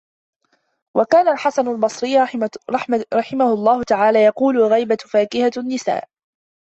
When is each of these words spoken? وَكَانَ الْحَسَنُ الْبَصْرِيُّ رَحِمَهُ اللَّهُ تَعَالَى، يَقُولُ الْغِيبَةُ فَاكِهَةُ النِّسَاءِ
وَكَانَ 0.97 1.27
الْحَسَنُ 1.27 1.67
الْبَصْرِيُّ 1.67 2.17
رَحِمَهُ 3.13 3.53
اللَّهُ 3.53 3.83
تَعَالَى، 3.83 4.23
يَقُولُ 4.27 4.57
الْغِيبَةُ 4.57 4.97
فَاكِهَةُ 5.09 5.51
النِّسَاءِ 5.57 6.07